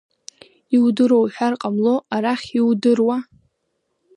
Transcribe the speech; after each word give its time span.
Иудыруа 0.75 1.21
уҳәар 1.23 1.53
ҟамло, 1.61 1.95
арахь 2.15 2.47
иудыруа… 2.59 3.17